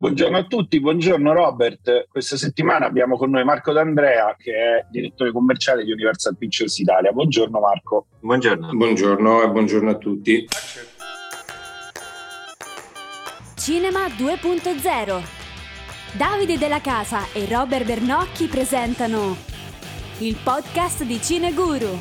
[0.00, 2.06] Buongiorno a tutti, buongiorno Robert.
[2.08, 7.12] Questa settimana abbiamo con noi Marco D'Andrea che è direttore commerciale di Universal Pictures Italia.
[7.12, 8.06] Buongiorno Marco.
[8.20, 8.72] Buongiorno.
[8.72, 10.48] Buongiorno e buongiorno a tutti.
[13.56, 15.22] Cinema 2.0
[16.16, 19.36] Davide Della Casa e Robert Bernocchi presentano
[20.20, 22.00] il podcast di Cineguru.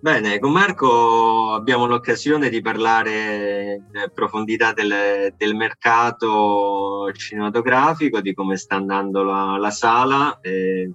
[0.00, 8.56] Bene, con Marco abbiamo l'occasione di parlare in profondità del, del mercato cinematografico, di come
[8.56, 10.92] sta andando la, la sala e,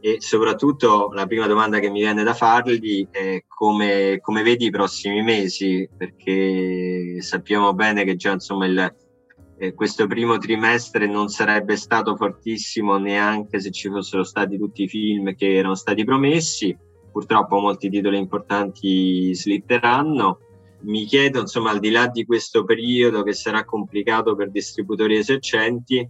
[0.00, 4.70] e, soprattutto la prima domanda che mi viene da fargli è come, come vedi i
[4.70, 8.94] prossimi mesi, perché sappiamo bene che già insomma il,
[9.58, 14.88] eh, questo primo trimestre non sarebbe stato fortissimo neanche se ci fossero stati tutti i
[14.88, 16.74] film che erano stati promessi
[17.10, 20.38] purtroppo molti titoli importanti slitteranno.
[20.80, 26.08] Mi chiedo, insomma, al di là di questo periodo che sarà complicato per distributori esercenti,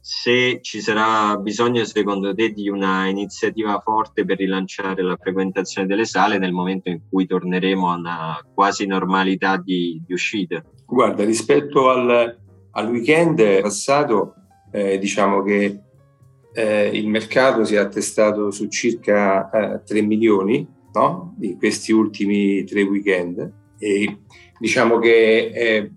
[0.00, 6.04] se ci sarà bisogno, secondo te, di una iniziativa forte per rilanciare la frequentazione delle
[6.04, 10.64] sale nel momento in cui torneremo a una quasi normalità di, di uscite?
[10.86, 12.38] Guarda, rispetto al,
[12.70, 14.34] al weekend passato,
[14.72, 15.82] eh, diciamo che
[16.58, 21.34] eh, il mercato si è attestato su circa eh, 3 milioni no?
[21.36, 24.22] di questi ultimi tre weekend e
[24.58, 25.92] diciamo che eh,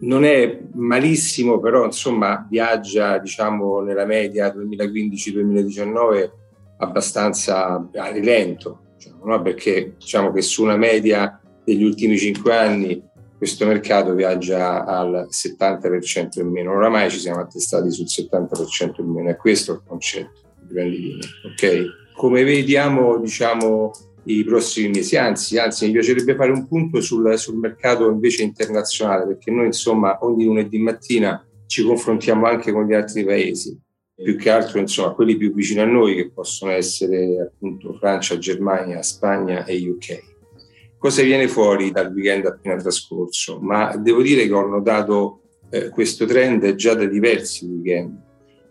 [0.00, 6.30] non è malissimo, però insomma viaggia diciamo nella media 2015-2019
[6.78, 9.42] abbastanza a rilento, diciamo, no?
[9.42, 13.02] perché diciamo che su una media degli ultimi cinque anni
[13.36, 16.72] questo mercato viaggia al 70% in meno.
[16.72, 21.28] Oramai ci siamo attestati sul 70% in meno, è questo il concetto di grandi linee.
[21.52, 21.86] Okay?
[22.14, 23.90] Come vediamo, diciamo,
[24.24, 29.26] i prossimi mesi, anzi, anzi mi piacerebbe fare un punto sul, sul mercato invece internazionale,
[29.26, 33.78] perché noi insomma ogni lunedì mattina ci confrontiamo anche con gli altri paesi,
[34.14, 39.02] più che altro insomma quelli più vicini a noi che possono essere appunto Francia, Germania,
[39.02, 40.34] Spagna e UK
[40.98, 45.40] cosa viene fuori dal weekend appena trascorso, ma devo dire che ho notato
[45.70, 48.16] eh, questo trend già da diversi weekend.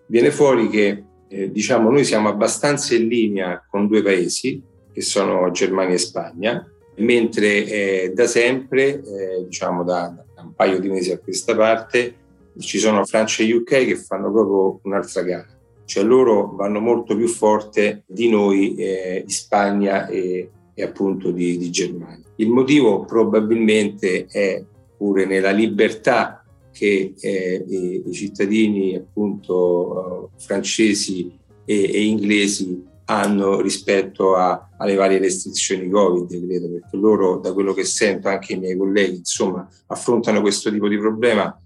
[0.08, 5.52] Viene fuori che eh, diciamo noi siamo abbastanza in linea con due paesi che sono
[5.52, 11.12] Germania e Spagna, mentre eh, da sempre, eh, diciamo da, da, un paio di mesi
[11.12, 12.16] a questa parte,
[12.60, 15.48] ci sono Francia e UK che fanno proprio un'altra gara.
[15.84, 21.58] Cioè loro vanno molto più forte di noi eh, in Spagna e, e appunto di,
[21.58, 22.24] di Germania.
[22.36, 24.64] Il motivo probabilmente è
[24.96, 31.32] pure nella libertà che eh, i, cittadini appunto uh, francesi
[31.64, 37.72] e, e, inglesi hanno rispetto a, alle varie restrizioni Covid, credo, perché loro, da quello
[37.72, 41.58] che sento, anche i miei colleghi, insomma, affrontano questo tipo di problema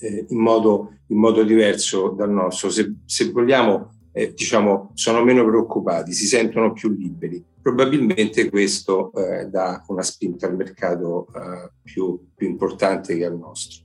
[0.00, 2.68] eh, in, modo, in, modo, diverso dal nostro.
[2.68, 9.46] Se, se vogliamo, eh, diciamo, sono meno preoccupati, si sentono più liberi probabilmente questo eh,
[9.46, 13.84] dà una spinta al mercato eh, più, più, importante che al nostro.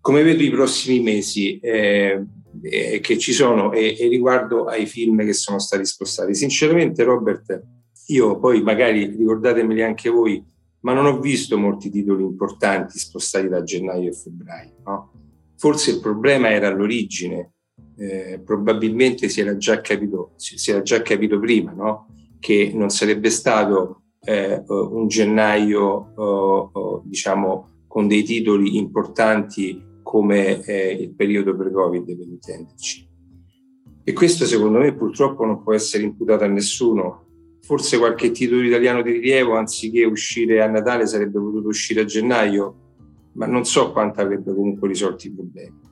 [0.00, 2.24] Come vedo i prossimi mesi eh,
[2.62, 7.62] eh, che ci sono e, e, riguardo ai film che sono stati spostati, sinceramente Robert,
[8.08, 10.44] io poi magari ricordatemeli anche voi,
[10.80, 14.76] ma non ho visto molti titoli importanti spostati da gennaio e febbraio.
[14.84, 15.12] No?
[15.56, 17.54] Forse il problema era all'origine,
[17.96, 22.08] eh, probabilmente si era già capito, si era già capito prima, no?
[22.38, 30.92] che non sarebbe stato eh, un gennaio, eh, diciamo, con dei titoli importanti come eh,
[30.92, 33.08] il periodo pre-Covid, per intenderci.
[34.04, 37.24] E questo secondo me purtroppo non può essere imputato a nessuno.
[37.62, 42.74] Forse qualche titolo italiano di rilievo, anziché uscire a Natale, sarebbe potuto uscire a gennaio,
[43.32, 45.85] ma non so quanto avrebbe comunque risolto i problemi.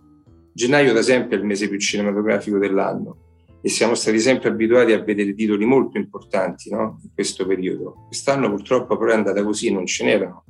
[0.54, 3.18] Gennaio, ad esempio, è il mese più cinematografico dell'anno
[3.60, 7.00] e siamo stati sempre abituati a vedere titoli molto importanti no?
[7.02, 8.04] in questo periodo.
[8.06, 10.44] Quest'anno purtroppo però è andata così, non ce n'erano.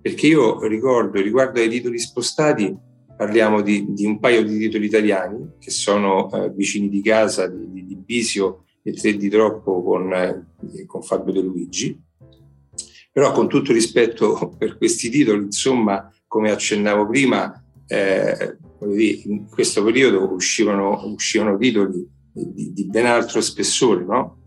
[0.00, 2.76] Perché io ricordo, riguardo ai titoli spostati,
[3.16, 7.70] parliamo di, di un paio di titoli italiani che sono eh, vicini di casa di,
[7.70, 10.46] di, di, Bisio e Tre di Troppo con, eh,
[10.86, 12.00] con Fabio De Luigi.
[13.10, 18.58] Però con tutto rispetto per questi titoli, insomma, come accennavo prima, eh,
[18.90, 24.38] in questo periodo uscivano, uscivano titoli di, di ben altro spessore, no?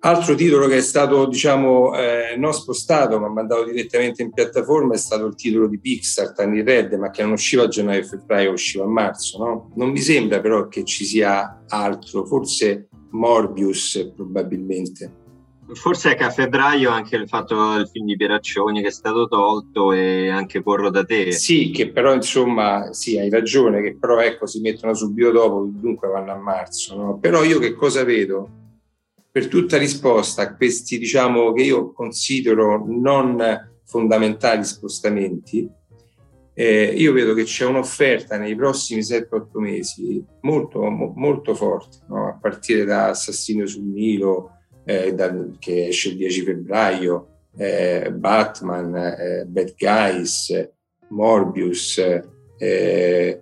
[0.00, 4.98] Altro titolo che è stato, diciamo, eh, non spostato, ma mandato direttamente in piattaforma è
[4.98, 8.52] stato il titolo di Pixar, Tiny Red, ma che non usciva a gennaio e febbraio,
[8.52, 9.72] usciva a marzo, no?
[9.74, 15.24] Non mi sembra però che ci sia altro, forse Morbius probabilmente.
[15.74, 19.92] Forse è a febbraio anche il fatto del film di Pieraccioni che è stato tolto
[19.92, 21.32] e anche Corro da te.
[21.32, 26.08] Sì, che però insomma, sì, hai ragione, che però ecco si mettono subito dopo, dunque
[26.08, 26.96] vanno a marzo.
[26.96, 27.18] No?
[27.18, 28.48] Però io che cosa vedo?
[29.30, 33.42] Per tutta risposta a questi, diciamo, che io considero non
[33.84, 35.68] fondamentali spostamenti,
[36.58, 42.28] eh, io vedo che c'è un'offerta nei prossimi 7-8 mesi molto, mo, molto forte, no?
[42.28, 44.55] a partire da Assassino sul Nilo,
[44.86, 47.26] eh, dal, che esce il 10 febbraio,
[47.58, 50.70] eh, Batman, eh, Bad Guys,
[51.08, 51.98] Morbius,
[52.58, 53.40] eh,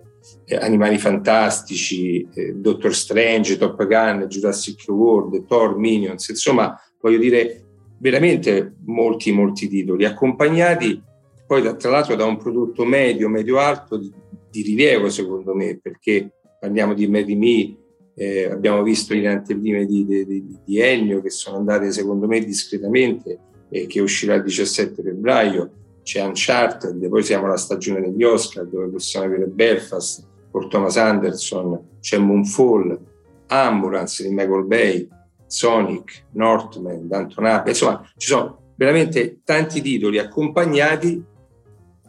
[0.59, 7.61] Animali Fantastici, eh, Doctor Strange, Top Gun, Jurassic World, Thor, Minions, insomma voglio dire
[7.99, 11.01] veramente molti molti titoli accompagnati.
[11.45, 14.11] Poi tra l'altro da un prodotto medio, medio-alto di,
[14.49, 17.75] di, rilievo secondo me perché parliamo di Made Me,
[18.15, 22.39] eh, abbiamo visto in anteprime di, di, di, di, Ennio che sono andate secondo me
[22.39, 23.39] discretamente
[23.69, 25.71] e che uscirà il 17 febbraio.
[26.01, 31.97] C'è Uncharted, poi siamo alla stagione degli Oscar dove possiamo avere Belfast, Paul Thomas Anderson,
[31.99, 32.97] c'è Moonfall,
[33.47, 35.07] Ambulance di Michael Bay,
[35.47, 41.23] Sonic, Northman, Ape, insomma ci sono veramente tanti titoli accompagnati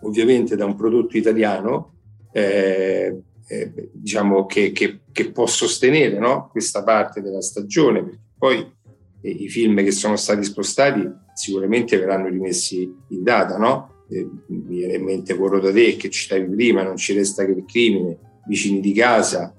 [0.02, 1.94] ovviamente da un prodotto italiano
[2.32, 6.48] eh, eh, diciamo che, che, che, può sostenere no?
[6.50, 8.72] questa parte della stagione, perché poi
[9.20, 14.04] eh, i film che sono stati spostati sicuramente verranno rimessi in data, no?
[14.08, 17.52] Eh, mi viene in mente Corro da te che citavi prima, non ci resta che
[17.52, 19.54] il crimine, vicini di casa,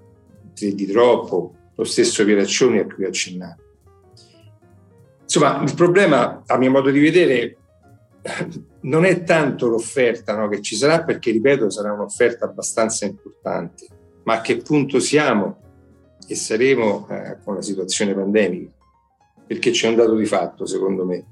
[0.54, 3.64] tre di troppo, lo stesso Pieraccioni a cui accennato.
[5.22, 7.58] Insomma, il problema, a mio modo di vedere,
[8.82, 13.88] non è tanto l'offerta no, che ci sarà, perché ripeto, sarà un'offerta abbastanza importante,
[14.24, 15.62] ma a che punto siamo
[16.28, 18.72] e saremo eh, con la situazione pandemica?
[19.46, 21.26] Perché c'è un dato di fatto, secondo me.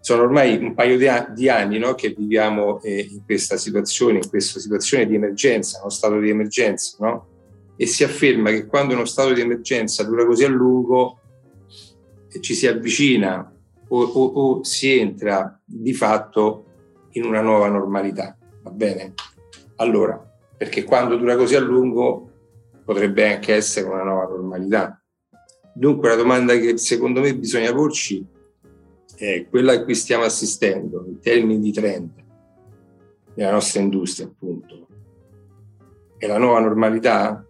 [0.00, 4.18] Sono ormai un paio di, a- di anni no, che viviamo eh, in questa situazione,
[4.18, 7.26] in questa situazione di emergenza, uno stato di emergenza, no?
[7.76, 11.20] E si afferma che quando uno stato di emergenza dura così a lungo,
[12.30, 13.52] e ci si avvicina
[13.88, 16.64] o, o, o si entra di fatto
[17.12, 19.14] in una nuova normalità, va bene?
[19.76, 20.22] Allora,
[20.56, 22.30] perché quando dura così a lungo
[22.84, 25.00] potrebbe anche essere una nuova normalità.
[25.74, 28.26] Dunque la domanda che secondo me bisogna porci
[29.16, 32.10] è quella a cui stiamo assistendo in termini di trend
[33.34, 34.86] nella nostra industria, appunto.
[36.16, 37.44] È la nuova normalità?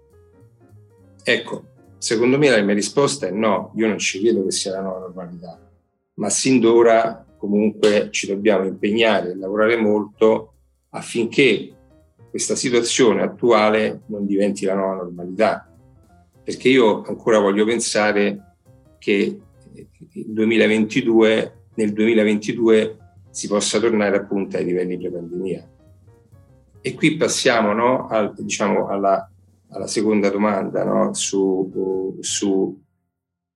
[1.22, 1.64] Ecco,
[1.96, 5.00] secondo me la mia risposta è no, io non ci credo che sia la nuova
[5.00, 5.67] normalità
[6.18, 10.54] ma sin d'ora comunque ci dobbiamo impegnare e lavorare molto
[10.90, 11.72] affinché
[12.28, 15.72] questa situazione attuale non diventi la nuova normalità.
[16.42, 18.56] Perché io ancora voglio pensare
[18.98, 19.38] che
[20.12, 22.96] 2022, nel 2022
[23.30, 25.70] si possa tornare appunto ai livelli pre-pandemia.
[26.80, 29.30] E qui passiamo no, al, diciamo, alla,
[29.70, 32.80] alla, seconda domanda no, su, su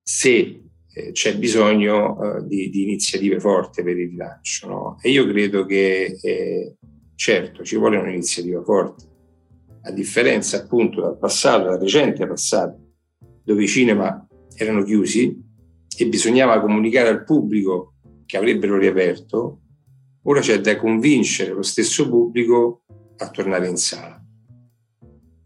[0.01, 0.62] se eh,
[1.11, 4.67] c'è bisogno eh, di, di, iniziative forti per il rilancio.
[4.67, 4.97] No?
[5.01, 6.75] E io credo che, eh,
[7.15, 9.05] certo, ci vuole un'iniziativa forte,
[9.81, 12.79] a differenza appunto dal passato, dal recente passato,
[13.43, 14.25] dove i cinema
[14.55, 15.35] erano chiusi
[15.97, 19.61] e bisognava comunicare al pubblico che avrebbero riaperto,
[20.23, 22.83] ora c'è da convincere lo stesso pubblico
[23.17, 24.23] a tornare in sala.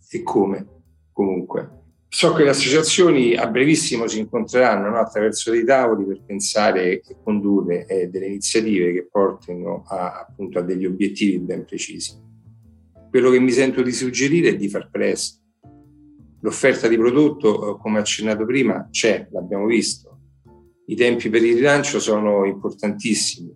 [0.10, 0.68] E come?
[1.12, 1.77] Comunque,
[2.10, 7.18] So che le associazioni a brevissimo si incontreranno no, attraverso dei tavoli per pensare e
[7.22, 12.18] condurre eh, delle iniziative che portino a, appunto, a degli obiettivi ben precisi.
[13.10, 15.42] Quello che mi sento di suggerire è di far presto.
[16.42, 20.20] L'offerta di prodotto, eh, come accennato prima, c'è, l'abbiamo visto.
[20.86, 23.54] I tempi per il rilancio sono importantissimi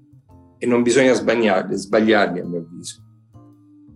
[0.57, 3.01] e non bisogna sbagliarli, sbagliarli a mio avviso.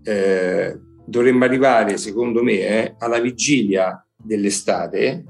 [0.02, 5.24] Eh, dovremmo arrivare, secondo me, eh, alla vigilia dell'estate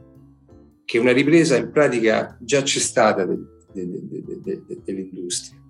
[0.86, 3.38] che una ripresa in pratica già c'è stata de,
[3.74, 5.62] de, de, dell'industria.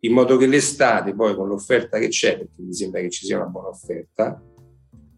[0.00, 3.36] In modo che l'estate, poi con l'offerta che c'è, perché mi sembra che ci sia
[3.36, 4.42] una buona offerta,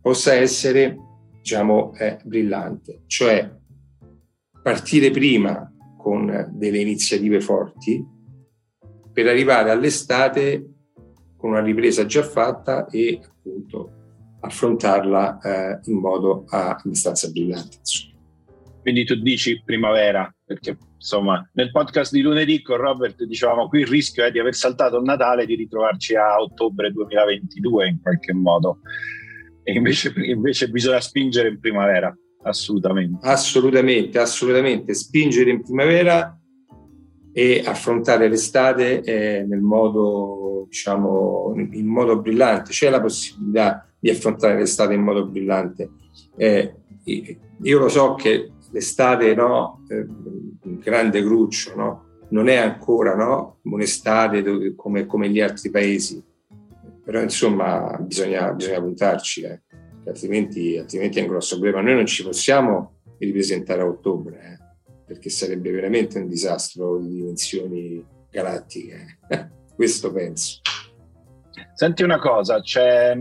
[0.00, 0.96] possa essere,
[1.38, 3.02] diciamo, eh, brillante.
[3.06, 3.52] Cioè
[4.62, 8.04] partire prima con delle iniziative forti
[9.12, 10.70] per arrivare all'estate
[11.36, 13.95] con una ripresa già fatta e appunto
[14.46, 17.78] affrontarla eh, in modo abbastanza brillante.
[17.78, 18.14] Insomma.
[18.80, 23.88] Quindi tu dici primavera, perché insomma nel podcast di lunedì con Robert dicevamo qui il
[23.88, 28.32] rischio è di aver saltato il Natale e di ritrovarci a ottobre 2022 in qualche
[28.32, 28.78] modo.
[29.64, 33.26] E invece, invece bisogna spingere in primavera, assolutamente.
[33.26, 34.94] Assolutamente, assolutamente.
[34.94, 36.38] Spingere in primavera
[37.32, 42.70] e affrontare l'estate eh, nel modo, diciamo, in modo brillante.
[42.70, 45.90] C'è la possibilità di affrontare l'estate in modo brillante.
[46.36, 46.74] Eh,
[47.62, 50.06] io lo so che l'estate, no, eh,
[50.78, 56.22] grande cruccio, no, non è ancora no, un'estate dove, come, come gli altri paesi,
[57.04, 59.62] però insomma bisogna, bisogna puntarci, eh,
[60.06, 61.82] altrimenti, altrimenti è un grosso problema.
[61.82, 68.04] Noi non ci possiamo ripresentare a ottobre, eh, perché sarebbe veramente un disastro di dimensioni
[68.30, 69.18] galattiche.
[69.74, 70.60] Questo penso.
[71.74, 73.14] Senti una cosa, c'è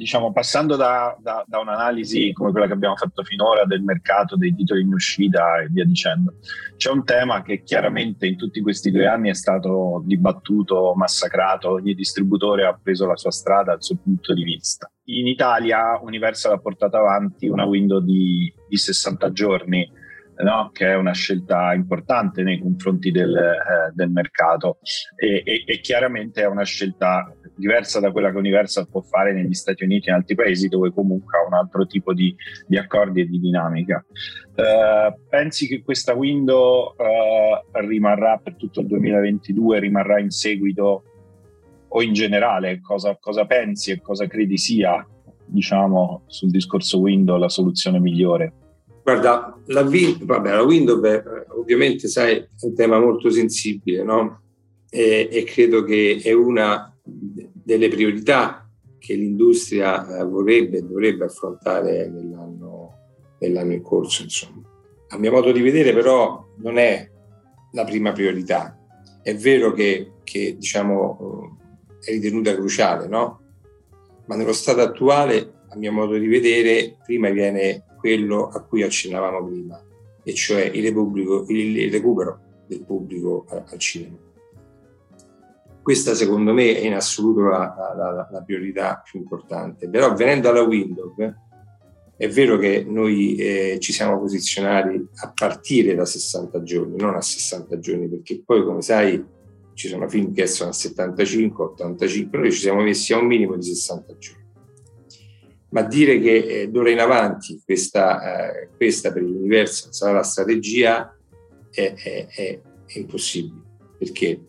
[0.00, 4.54] diciamo, passando da, da, da, un'analisi come quella che abbiamo fatto finora del mercato dei
[4.54, 6.36] titoli in uscita e via dicendo,
[6.78, 11.92] c'è un tema che chiaramente in tutti questi due anni è stato dibattuto, massacrato, ogni
[11.92, 14.90] distributore ha preso la sua strada, il suo punto di vista.
[15.10, 19.86] In Italia Universal ha portato avanti una window di, di 60 giorni,
[20.42, 20.70] no?
[20.72, 24.78] che è una scelta importante nei confronti del, eh, del mercato
[25.16, 29.52] e, e, e chiaramente è una scelta diversa da quella che Universal può fare negli
[29.52, 32.34] Stati Uniti e in altri paesi dove comunque ha un altro tipo di,
[32.66, 34.04] di accordi e di dinamica.
[34.56, 41.04] Uh, pensi che questa window uh, rimarrà per tutto il 2022, rimarrà in seguito
[41.86, 42.80] o in generale?
[42.80, 45.06] Cosa, cosa pensi e cosa credi sia,
[45.44, 48.52] diciamo, sul discorso window la soluzione migliore?
[49.02, 54.42] Guarda, la, vabbè, la window beh, ovviamente sai è un tema molto sensibile, no?
[54.90, 62.08] E, e credo che è una delle priorità che l'industria eh, vorrebbe e dovrebbe affrontare
[62.08, 62.92] nell'anno,
[63.38, 64.22] nell'anno in corso.
[64.22, 64.62] Insomma.
[65.08, 67.08] A mio modo di vedere però non è
[67.72, 68.76] la prima priorità.
[69.22, 71.56] È vero che, che diciamo,
[72.04, 73.40] è ritenuta cruciale, no?
[74.30, 79.46] ma nello stato attuale, a mio modo di vedere, prima viene quello a cui accennavamo
[79.46, 79.82] prima,
[80.22, 84.16] e cioè il, il recupero del pubblico al cinema.
[85.82, 89.88] Questa secondo me è in assoluto la, la, la priorità più importante.
[89.88, 91.14] Però venendo alla Windows,
[92.16, 97.22] è vero che noi eh, ci siamo posizionati a partire da 60 giorni, non a
[97.22, 99.24] 60 giorni, perché poi come sai
[99.72, 103.56] ci sono film che sono a 75, 85, noi ci siamo messi a un minimo
[103.56, 104.44] di 60 giorni.
[105.70, 111.16] Ma dire che eh, d'ora in avanti questa, eh, questa per l'universo sarà la strategia
[111.70, 112.60] è, è, è,
[112.98, 113.62] impossibile,
[113.96, 114.40] perché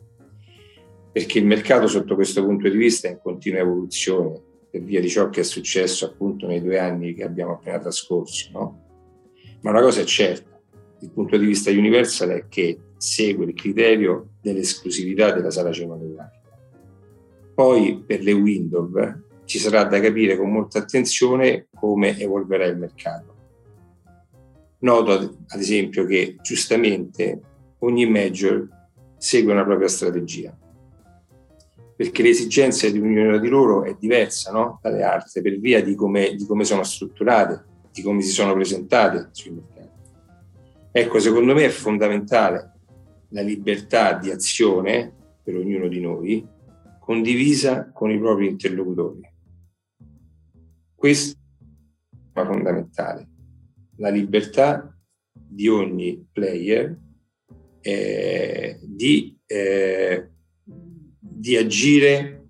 [1.12, 5.10] perché il mercato sotto questo punto di vista è in continua evoluzione per via di
[5.10, 8.50] ciò che è successo appunto nei due anni che abbiamo appena trascorso.
[8.54, 8.84] No?
[9.62, 10.58] Ma una cosa è certa,
[11.02, 16.40] il punto di vista Universal è che segue il criterio dell'esclusività della sala cinematografica.
[17.54, 18.90] Poi per le window
[19.52, 23.36] ci sarà da capire con molta attenzione come evolverà il mercato.
[24.80, 27.42] Noto ad esempio che giustamente
[27.80, 28.66] ogni major
[29.18, 30.58] segue una propria strategia
[31.98, 34.80] perché l'esigenza di ognuno di loro è diversa no?
[34.82, 39.32] dalle altre per via di come, di come sono strutturate, di come si sono presentate
[39.32, 40.00] sui mercati.
[40.94, 42.72] Ecco, secondo me è fondamentale
[43.32, 46.48] la libertà di azione per ognuno di noi
[47.02, 49.30] condivisa con i propri interlocutori.
[51.02, 51.36] Questo
[52.12, 53.28] è fondamentale,
[53.96, 54.96] la libertà
[55.34, 56.96] di ogni player
[57.82, 60.30] eh, di eh,
[61.42, 62.44] di agire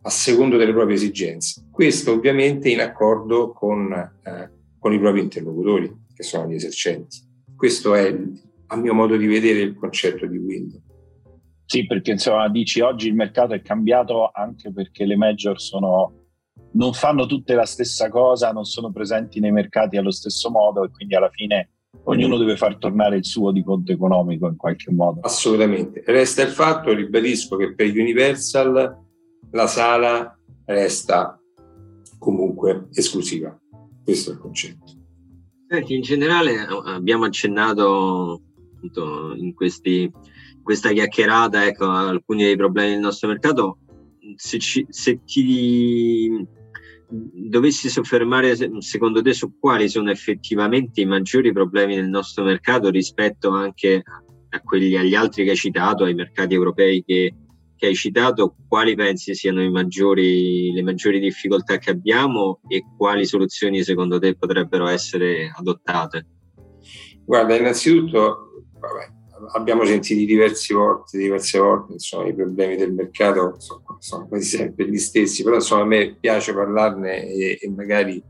[0.00, 1.66] a secondo delle proprie esigenze.
[1.70, 7.18] Questo ovviamente in accordo con, eh, con i propri interlocutori, che sono gli esercenti.
[7.54, 8.18] Questo è,
[8.68, 10.82] a mio modo di vedere, il concetto di Windows.
[11.66, 16.19] Sì, perché insomma dici oggi il mercato è cambiato anche perché le major sono,
[16.72, 20.90] non fanno tutte la stessa cosa, non sono presenti nei mercati allo stesso modo e
[20.90, 21.70] quindi alla fine
[22.04, 25.20] ognuno deve far tornare il suo di conto economico in qualche modo.
[25.22, 26.02] Assolutamente.
[26.06, 28.98] Resta il fatto, ribadisco, che per Universal
[29.50, 31.40] la sala resta
[32.18, 33.58] comunque esclusiva.
[34.04, 34.92] Questo è il concetto.
[35.68, 38.42] Senti, in generale abbiamo accennato
[38.74, 40.10] appunto, in questi,
[40.62, 43.78] questa chiacchierata ecco, alcuni dei problemi del nostro mercato.
[44.36, 46.46] Se, ci, se ti
[47.10, 53.50] dovessi soffermare secondo te su quali sono effettivamente i maggiori problemi del nostro mercato rispetto
[53.50, 54.02] anche
[54.52, 57.34] a quelli, agli altri che hai citato, ai mercati europei che,
[57.76, 63.82] che hai citato, quali pensi siano maggiori, le maggiori difficoltà che abbiamo e quali soluzioni
[63.82, 66.26] secondo te potrebbero essere adottate?
[67.24, 69.19] Guarda, innanzitutto, vabbè,
[69.52, 74.88] abbiamo sentito diverse volte, diverse volte insomma, i problemi del mercato sono, sono, quasi sempre
[74.88, 78.22] gli stessi, però insomma, a me piace parlarne e, e, magari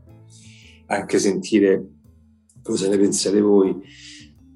[0.87, 1.85] anche sentire
[2.61, 3.69] cosa ne pensate voi.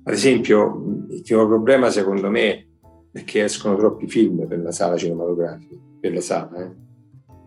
[0.03, 2.67] Ad esempio, il primo problema secondo me
[3.11, 6.71] è che escono troppi film per la sala cinematografica, per la sala, eh?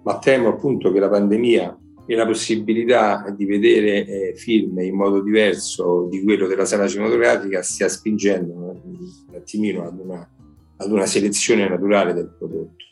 [0.03, 5.21] ma temo appunto che la pandemia e la possibilità di vedere eh, film in modo
[5.21, 8.68] diverso di quello della sala cinematografica stia spingendo
[8.99, 10.29] un attimino ad una,
[10.77, 12.85] ad una selezione naturale del prodotto,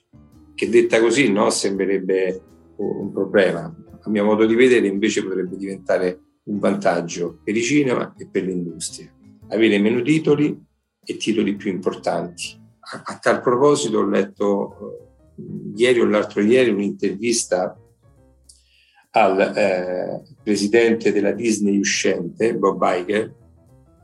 [0.54, 2.40] che detta così no, sembrerebbe
[2.76, 3.74] un problema.
[4.00, 8.44] A mio modo di vedere invece potrebbe diventare un vantaggio per i cinema e per
[8.44, 9.12] l'industria.
[9.48, 10.64] Avere meno titoli
[11.04, 12.60] e titoli più importanti.
[12.78, 17.76] A, a tal proposito ho letto eh, ieri o l'altro ieri un'intervista
[19.10, 23.34] al eh, presidente della Disney uscente, Bob Iger,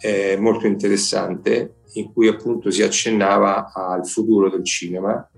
[0.02, 5.30] eh, molto interessante, in cui appunto si accennava al futuro del cinema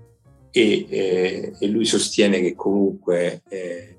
[0.51, 3.97] e, eh, e lui sostiene che comunque eh,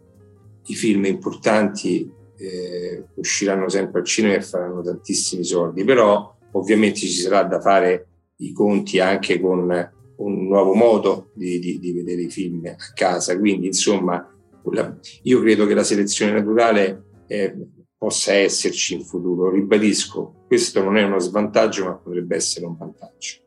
[0.67, 7.09] i film importanti eh, usciranno sempre al cinema e faranno tantissimi soldi, però ovviamente ci
[7.09, 8.07] sarà da fare
[8.39, 9.69] i conti anche con
[10.17, 14.31] un nuovo modo di, di, di vedere i film a casa, quindi insomma
[15.23, 17.55] io credo che la selezione naturale eh,
[17.99, 23.45] possa esserci in futuro, ribadisco, questo non è uno svantaggio ma potrebbe essere un vantaggio.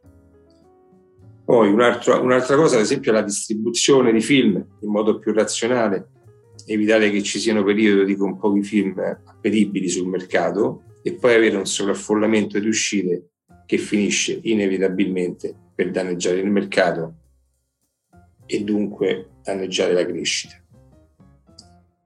[1.46, 6.10] Poi un'altra, un'altra cosa, ad esempio, è la distribuzione di film in modo più razionale,
[6.66, 11.66] evitare che ci siano periodi con pochi film appetibili sul mercato e poi avere un
[11.66, 13.30] sovraffollamento di uscite
[13.66, 17.14] che finisce inevitabilmente per danneggiare il mercato
[18.46, 20.56] e dunque danneggiare la crescita.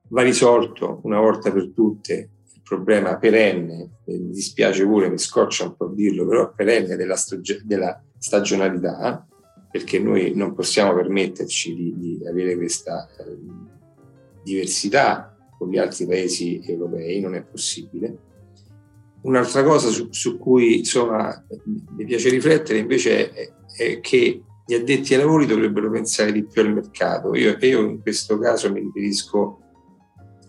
[0.09, 2.29] Va risolto una volta per tutte
[2.63, 8.01] problema perenne, mi dispiace pure, mi scoccia un po' dirlo, però perenne della, stag- della
[8.17, 9.27] stagionalità,
[9.69, 13.37] perché noi non possiamo permetterci di, di avere questa eh,
[14.43, 18.17] diversità con gli altri paesi europei, non è possibile.
[19.21, 21.45] Un'altra cosa su, su cui insomma,
[21.95, 26.61] mi piace riflettere invece è, è, che gli addetti ai lavori dovrebbero pensare di più
[26.61, 27.33] al mercato.
[27.35, 29.62] Io, io in questo caso mi riferisco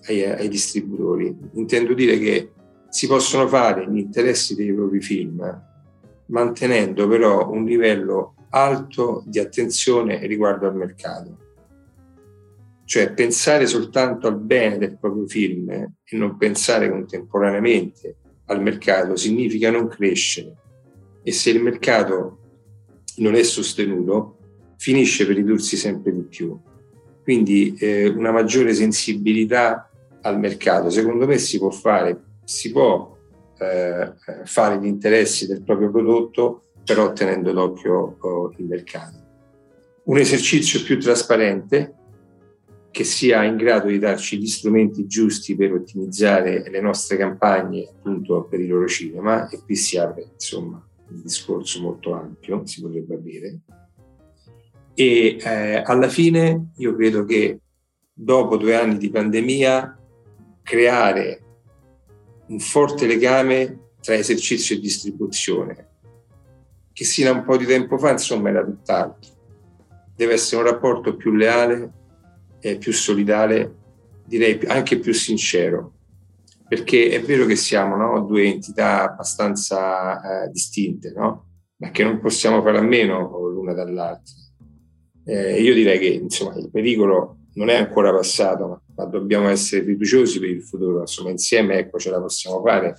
[0.07, 1.37] ai, ai distributori.
[1.55, 2.53] Intendo dire che
[2.89, 5.73] si possono fare gli interessi dei propri film
[6.27, 11.39] mantenendo però un livello alto di attenzione riguardo al mercato.
[12.85, 19.71] Cioè pensare soltanto al bene del proprio film e non pensare contemporaneamente al mercato significa
[19.71, 20.55] non crescere
[21.23, 22.39] e se il mercato
[23.17, 24.39] non è sostenuto
[24.77, 26.57] finisce per ridursi sempre di più.
[27.23, 29.89] Quindi eh, una maggiore sensibilità
[30.25, 33.17] al mercato secondo me si può fare, si può
[33.59, 34.13] eh,
[34.45, 39.23] fare gli interessi del proprio prodotto però tenendo d'occhio oh, il mercato.
[40.05, 41.95] Un esercizio più trasparente
[42.91, 48.45] che sia in grado di darci gli strumenti giusti per ottimizzare le nostre campagne appunto
[48.45, 53.15] per il loro cinema e qui si apre insomma un discorso molto ampio, si potrebbe
[53.15, 53.59] avere.
[54.95, 57.59] E eh, alla fine io credo che
[58.13, 59.99] dopo due anni di pandemia
[60.65, 61.43] creare
[62.49, 65.89] un forte legame tra esercizio e distribuzione,
[66.93, 69.33] che sino a un po' di tempo fa, insomma, era tutt'altro.
[70.17, 71.93] Deve essere un rapporto più leale,
[72.61, 73.77] eh, più solidale,
[74.27, 75.93] direi anche più sincero,
[76.67, 81.51] perché è vero che siamo no, due entità abbastanza eh, distinte, no?
[81.77, 84.35] ma che non possiamo fare a meno l'una dall'altra.
[85.27, 89.85] Eh, io direi che insomma, il pericolo non è ancora passato, ma, ma dobbiamo essere
[89.85, 91.01] fiduciosi per il futuro.
[91.01, 92.97] Insomma, insieme ecco, ce la possiamo fare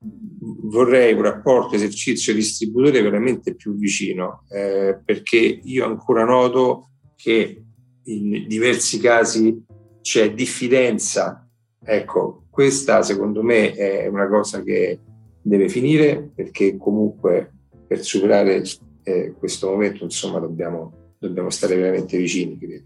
[0.00, 7.64] vorrei un rapporto esercizio-distributore veramente più vicino, eh, perché io ancora noto che
[8.04, 9.64] in diversi casi
[10.00, 11.48] c'è diffidenza.
[11.82, 15.00] Ecco, questa secondo me è una cosa che
[15.40, 17.52] deve finire perché comunque
[17.86, 18.62] per superare
[19.02, 22.84] eh, questo momento insomma dobbiamo, dobbiamo stare veramente vicini, credo.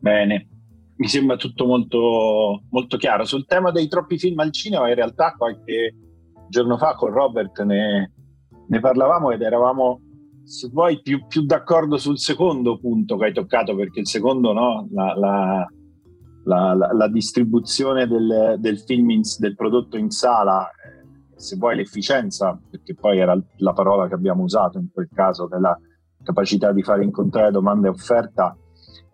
[0.00, 0.48] Bene,
[0.96, 3.24] mi sembra tutto molto, molto chiaro.
[3.24, 5.94] Sul tema dei troppi film al cinema, in realtà qualche
[6.48, 8.12] giorno fa con Robert ne,
[8.68, 10.00] ne parlavamo ed eravamo,
[10.44, 14.88] se vuoi, più, più, d'accordo sul secondo punto che hai toccato, perché il secondo, no,
[14.92, 15.66] la, la,
[16.44, 22.58] la, la distribuzione del, del film, in, del prodotto in sala, eh, se vuoi l'efficienza,
[22.70, 25.78] perché poi era la parola che abbiamo usato in quel caso, della
[26.22, 28.56] capacità di fare incontrare domanda e offerta,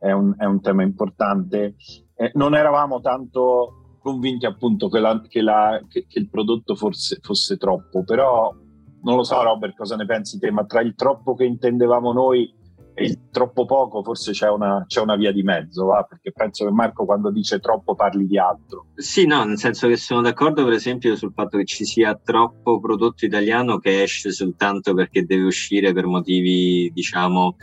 [0.04, 1.76] è un, è un tema importante.
[2.14, 7.18] Eh, non eravamo tanto convinti appunto che, la, che, la, che, che il prodotto forse,
[7.22, 8.54] fosse troppo, però
[9.02, 12.54] non lo so Robert cosa ne pensi te, ma tra il troppo che intendevamo noi
[12.96, 16.04] il troppo poco forse c'è una, c'è una via di mezzo, va?
[16.04, 18.86] perché penso che Marco quando dice troppo parli di altro.
[18.94, 22.78] Sì, no, nel senso che sono d'accordo per esempio sul fatto che ci sia troppo
[22.78, 27.56] prodotto italiano che esce soltanto perché deve uscire per motivi, diciamo,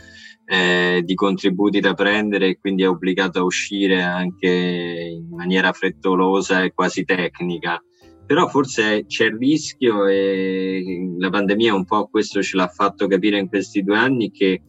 [0.44, 6.62] eh, di contributi da prendere e quindi è obbligato a uscire anche in maniera frettolosa
[6.62, 7.82] e quasi tecnica.
[8.26, 13.38] Però forse c'è il rischio e la pandemia un po' questo ce l'ha fatto capire
[13.38, 14.62] in questi due anni che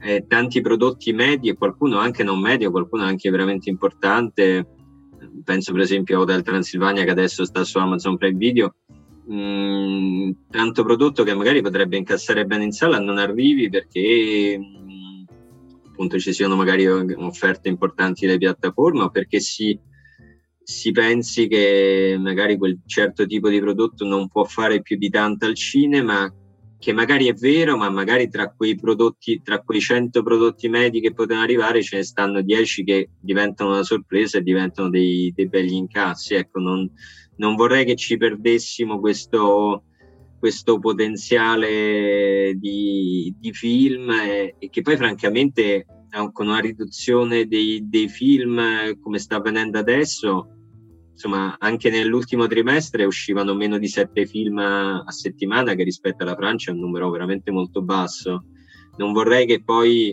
[0.00, 4.66] eh, tanti prodotti medi e qualcuno anche non medio, qualcuno anche veramente importante,
[5.44, 8.74] penso per esempio a Hotel Transilvania che adesso sta su Amazon Prime Video,
[9.26, 14.58] mh, mm, tanto prodotto che magari potrebbe incassare bene in sala non arrivi perché
[15.92, 19.78] appunto ci siano magari offerte importanti delle piattaforme o perché si,
[20.62, 25.44] si pensi che magari quel certo tipo di prodotto non può fare più di tanto
[25.44, 26.34] al cinema
[26.82, 31.12] che magari è vero, ma magari tra quei prodotti, tra quei 100 prodotti medi che
[31.12, 35.74] potevano arrivare, ce ne stanno 10 che diventano una sorpresa e diventano dei, dei begli
[35.74, 36.34] incassi.
[36.34, 36.90] Ecco, non,
[37.36, 39.84] non, vorrei che ci perdessimo questo,
[40.42, 45.86] questo potenziale di, di film e, e, che poi francamente
[46.32, 48.60] con una riduzione dei, dei film
[48.98, 50.48] come sta avvenendo adesso
[51.12, 56.72] insomma, anche nell'ultimo trimestre uscivano meno di sette film a settimana, che rispetto alla Francia
[56.72, 58.46] è un numero veramente molto basso.
[58.96, 60.10] Non vorrei che poi,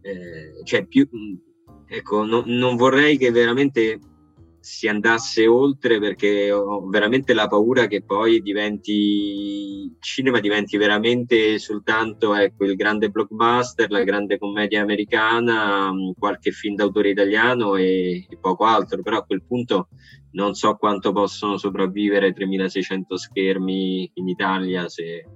[0.00, 1.06] eh, cioè più,
[1.86, 3.98] ecco, no, non vorrei che veramente
[4.60, 11.58] si andasse oltre perché ho veramente la paura che poi diventi il cinema diventi veramente
[11.58, 18.38] soltanto ecco, il grande blockbuster, la grande commedia americana, qualche film d'autore italiano e, e
[18.38, 19.88] poco altro, però a quel punto
[20.32, 25.26] non so quanto possono sopravvivere 3600 schermi in Italia se,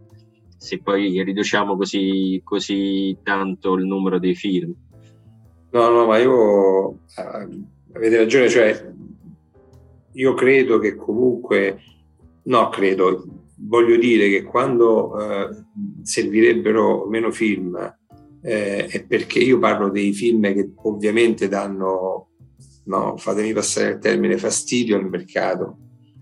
[0.56, 4.72] se poi riduciamo così, così, tanto il numero dei film.
[5.70, 7.48] No, no, ma io eh,
[7.94, 8.92] avete ragione, cioè
[10.14, 11.78] io credo che comunque,
[12.44, 13.24] no, credo,
[13.56, 15.48] voglio dire che quando eh,
[16.02, 17.76] servirebbero meno film
[18.42, 22.28] eh, è perché io parlo dei film che ovviamente danno
[22.84, 25.78] no, fatemi passare il termine, fastidio al mercato,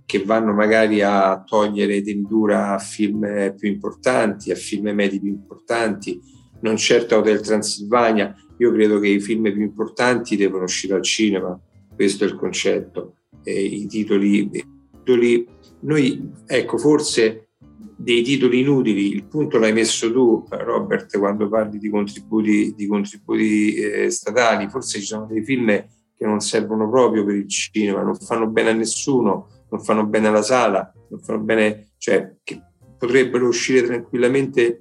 [0.07, 6.21] che vanno magari a togliere tendura a film più importanti, a film medi più importanti,
[6.61, 8.35] non certo a Hotel Transilvania.
[8.59, 11.59] Io credo che i film più importanti devono uscire al cinema,
[11.95, 13.17] questo è il concetto.
[13.43, 15.47] E I titoli, titoli,
[15.81, 17.49] noi, ecco, forse
[17.97, 23.75] dei titoli inutili, il punto l'hai messo tu, Robert, quando parli di contributi, di contributi
[23.75, 28.17] eh, statali, forse ci sono dei film che non servono proprio per il cinema, non
[28.17, 32.61] fanno bene a nessuno, non fanno bene alla sala, non fanno bene, cioè che
[32.99, 34.81] potrebbero uscire tranquillamente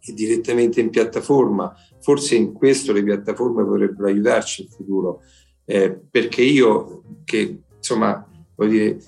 [0.00, 1.74] e direttamente in piattaforma.
[2.00, 5.20] Forse in questo le piattaforme potrebbero aiutarci in futuro,
[5.64, 8.98] eh, perché io che insomma, voglio dire,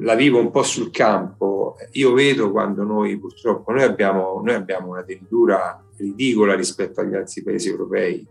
[0.00, 4.90] la vivo un po' sul campo, io vedo quando noi purtroppo noi abbiamo, noi abbiamo
[4.90, 8.26] una tendura ridicola rispetto agli altri paesi europei.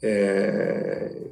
[0.00, 1.30] Eh,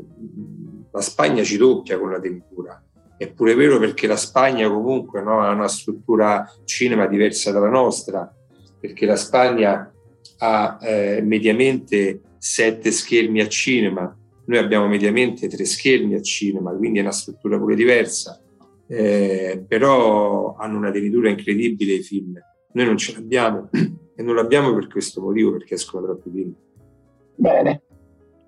[0.91, 2.83] la Spagna ci doppia con la tempura.
[3.19, 8.31] È vero perché la Spagna comunque no, ha una struttura cinema diversa dalla nostra,
[8.79, 9.91] perché la Spagna
[10.39, 14.15] ha eh, mediamente sette schermi a cinema,
[14.47, 18.41] noi abbiamo mediamente tre schermi a cinema, quindi è una struttura pure diversa,
[18.89, 22.39] eh, però hanno una tenitura incredibile i film.
[22.73, 23.69] Noi non ce l'abbiamo
[24.15, 26.55] e non l'abbiamo per questo motivo, perché escono troppi film.
[27.35, 27.83] Bene,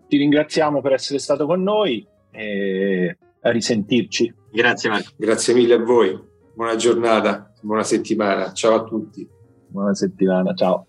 [0.09, 4.35] ti ringraziamo per essere stato con noi e a risentirci.
[4.53, 5.11] Grazie Marco.
[5.17, 6.19] Grazie mille a voi.
[6.55, 8.53] Buona giornata, buona settimana.
[8.53, 9.29] Ciao a tutti.
[9.69, 10.87] Buona settimana, ciao.